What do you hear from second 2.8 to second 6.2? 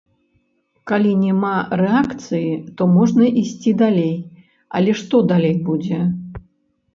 можна ісці далей, але што далей будзе?